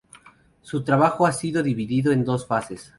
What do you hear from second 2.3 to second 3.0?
fases.